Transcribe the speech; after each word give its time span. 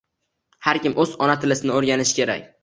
Har 0.67 0.79
kim 0.85 0.95
oʻz 1.03 1.11
ona 1.27 1.35
tilisini 1.45 1.77
oʻrganishi 1.77 2.19
kerak 2.23 2.51